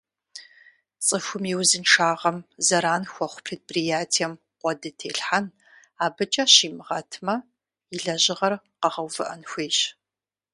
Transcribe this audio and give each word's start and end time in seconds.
ЦӀыхум 1.05 1.43
и 1.51 1.53
узыншагъэм 1.59 2.37
зэран 2.67 3.03
хуэхъу 3.11 3.43
предприятием 3.45 4.33
къуэды 4.59 4.89
телъхьэн, 4.99 5.45
абыкӀэ 6.05 6.45
щимыгъэтмэ, 6.53 7.35
и 7.93 7.95
лэжьыгъэр 8.03 8.53
къэгъэувыӀэн 8.81 9.41
хуейщ. 9.49 9.77